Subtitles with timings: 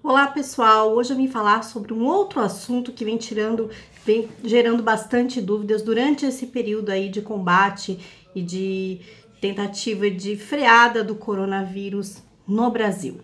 [0.00, 3.68] Olá pessoal, hoje eu vim falar sobre um outro assunto que vem tirando,
[4.06, 7.98] vem gerando bastante dúvidas durante esse período aí de combate
[8.32, 9.00] e de
[9.40, 13.20] tentativa de freada do coronavírus no Brasil.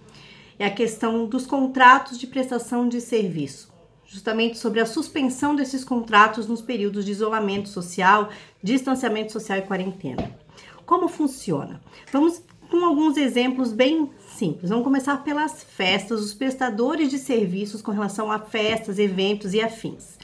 [0.59, 3.73] É a questão dos contratos de prestação de serviço,
[4.05, 8.31] justamente sobre a suspensão desses contratos nos períodos de isolamento social,
[8.61, 10.29] distanciamento social e quarentena.
[10.85, 11.81] Como funciona?
[12.13, 12.43] Vamos
[12.75, 14.69] com alguns exemplos bem simples.
[14.69, 20.19] Vamos começar pelas festas, os prestadores de serviços com relação a festas, eventos e afins.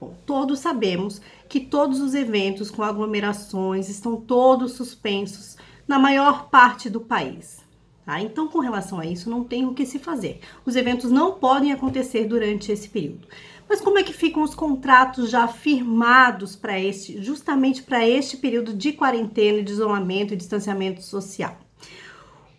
[0.00, 5.56] Bom, todos sabemos que todos os eventos com aglomerações estão todos suspensos
[5.88, 7.66] na maior parte do país.
[8.06, 8.22] Tá?
[8.22, 10.38] Então, com relação a isso, não tem o que se fazer.
[10.64, 13.26] Os eventos não podem acontecer durante esse período.
[13.68, 18.72] Mas como é que ficam os contratos já firmados para este, justamente para este período
[18.72, 21.67] de quarentena, de isolamento e distanciamento social?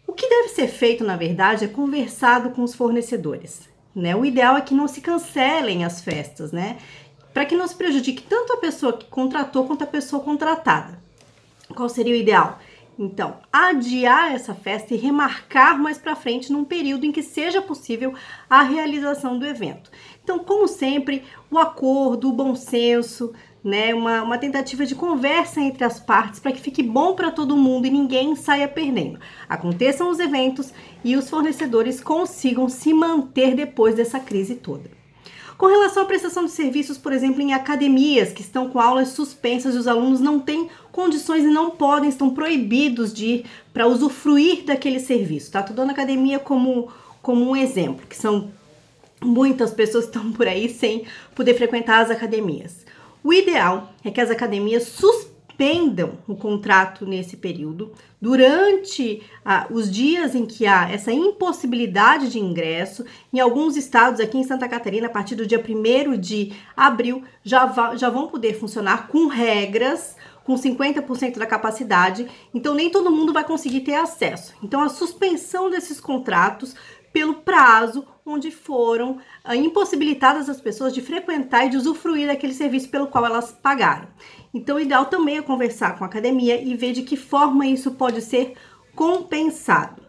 [0.10, 3.70] O que deve ser feito, na verdade, é conversado com os fornecedores.
[3.96, 4.16] Né?
[4.16, 6.78] O ideal é que não se cancelem as festas, né?
[7.32, 11.00] Para que não se prejudique tanto a pessoa que contratou quanto a pessoa contratada.
[11.76, 12.58] Qual seria o ideal?
[12.98, 18.16] Então, adiar essa festa e remarcar mais para frente num período em que seja possível
[18.50, 19.92] a realização do evento.
[20.24, 23.32] Então, como sempre, o acordo, o bom senso,
[23.64, 27.58] né, uma, uma tentativa de conversa entre as partes para que fique bom para todo
[27.58, 29.20] mundo e ninguém saia perdendo.
[29.48, 35.00] Aconteçam os eventos e os fornecedores consigam se manter depois dessa crise toda.
[35.58, 39.76] Com relação à prestação de serviços, por exemplo, em academias que estão com aulas suspensas
[39.76, 44.64] e os alunos não têm condições e não podem, estão proibidos de ir para usufruir
[44.64, 45.62] daquele serviço, tá?
[45.62, 46.88] Dando academia como,
[47.22, 48.52] como um exemplo, que são
[49.22, 51.04] muitas pessoas que estão por aí sem
[51.36, 52.86] poder frequentar as academias.
[53.24, 60.34] O ideal é que as academias suspendam o contrato nesse período, durante ah, os dias
[60.34, 63.06] em que há essa impossibilidade de ingresso.
[63.34, 67.96] Em alguns estados, aqui em Santa Catarina, a partir do dia 1 de abril, já,
[67.98, 70.16] já vão poder funcionar com regras
[70.50, 74.56] com 50% da capacidade, então nem todo mundo vai conseguir ter acesso.
[74.64, 76.74] Então a suspensão desses contratos
[77.12, 82.90] pelo prazo onde foram ah, impossibilitadas as pessoas de frequentar e de usufruir daquele serviço
[82.90, 84.08] pelo qual elas pagaram.
[84.54, 87.92] Então, o ideal também é conversar com a academia e ver de que forma isso
[87.92, 88.54] pode ser
[88.96, 90.02] compensado.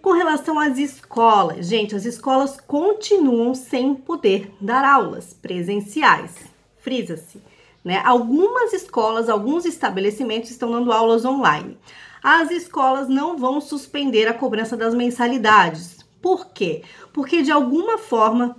[0.00, 6.44] Com relação às escolas, gente, as escolas continuam sem poder dar aulas presenciais.
[6.78, 7.40] Frisa-se,
[7.82, 8.02] né?
[8.04, 11.78] Algumas escolas, alguns estabelecimentos estão dando aulas online.
[12.22, 16.80] As escolas não vão suspender a cobrança das mensalidades, por quê?
[17.12, 18.56] Porque de alguma forma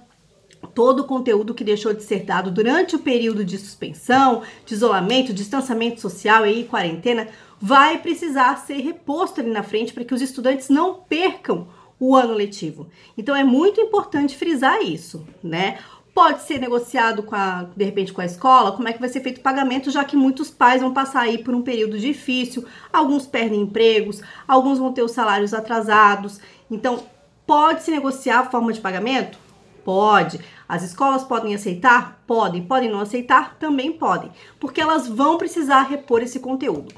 [0.76, 5.34] todo o conteúdo que deixou de ser dado durante o período de suspensão, de isolamento,
[5.34, 7.28] distanciamento social e quarentena
[7.60, 11.68] vai precisar ser reposto ali na frente para que os estudantes não percam
[12.00, 12.88] o ano letivo.
[13.18, 15.80] Então é muito importante frisar isso, né?
[16.14, 19.22] Pode ser negociado com a, de repente com a escola, como é que vai ser
[19.22, 23.26] feito o pagamento, já que muitos pais vão passar aí por um período difícil, alguns
[23.26, 26.40] perdem empregos, alguns vão ter os salários atrasados.
[26.70, 27.15] Então,
[27.46, 29.38] Pode-se negociar a forma de pagamento?
[29.84, 30.40] Pode.
[30.68, 32.24] As escolas podem aceitar?
[32.26, 32.64] Podem.
[32.64, 33.56] Podem não aceitar?
[33.60, 34.32] Também podem.
[34.60, 36.94] Porque elas vão precisar repor esse conteúdo.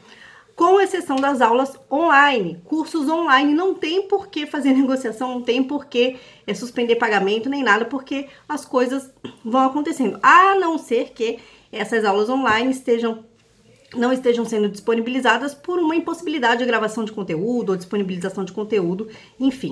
[0.55, 5.61] Com exceção das aulas online, cursos online não tem por que fazer negociação, não tem
[5.61, 6.15] por que
[6.47, 9.13] é, suspender pagamento nem nada, porque as coisas
[9.45, 10.17] vão acontecendo.
[10.23, 11.39] A não ser que
[11.71, 13.23] essas aulas online estejam
[13.95, 19.07] não estejam sendo disponibilizadas por uma impossibilidade de gravação de conteúdo ou disponibilização de conteúdo,
[19.39, 19.71] enfim.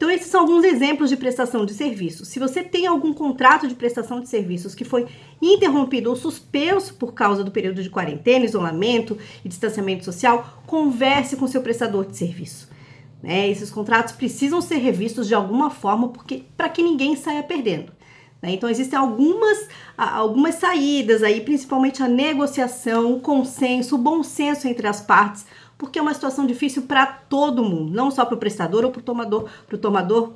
[0.00, 2.28] Então, esses são alguns exemplos de prestação de serviços.
[2.28, 5.06] Se você tem algum contrato de prestação de serviços que foi
[5.42, 11.46] interrompido ou suspenso por causa do período de quarentena, isolamento e distanciamento social, converse com
[11.46, 12.70] seu prestador de serviço.
[13.22, 13.50] Né?
[13.50, 17.92] Esses contratos precisam ser revistos de alguma forma porque para que ninguém saia perdendo.
[18.40, 18.52] Né?
[18.52, 19.68] Então, existem algumas,
[19.98, 25.44] algumas saídas aí, principalmente a negociação, o consenso, o bom senso entre as partes,
[25.80, 29.00] porque é uma situação difícil para todo mundo, não só para o prestador ou para
[29.00, 30.34] o tomador, para o tomador,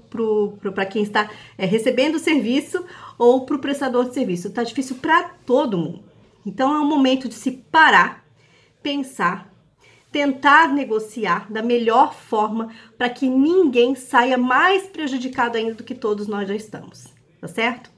[0.72, 2.82] para quem está é, recebendo o serviço
[3.19, 4.49] ou para o prestador de serviço.
[4.49, 6.02] Está difícil para todo mundo.
[6.46, 8.25] Então, é um momento de se parar,
[8.82, 9.52] pensar,
[10.11, 16.26] tentar negociar da melhor forma para que ninguém saia mais prejudicado ainda do que todos
[16.26, 17.12] nós já estamos.
[17.38, 17.90] Tá certo?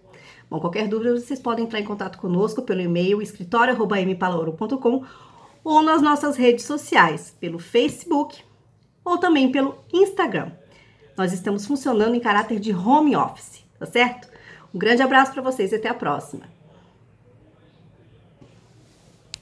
[0.51, 5.05] Bom, qualquer dúvida, vocês podem entrar em contato conosco pelo e-mail escritório.mpalaoro.com
[5.67, 8.41] ou nas nossas redes sociais, pelo Facebook
[9.05, 10.53] ou também pelo Instagram.
[11.17, 14.29] Nós estamos funcionando em caráter de home office, tá certo?
[14.73, 16.56] Um grande abraço para vocês e até a próxima.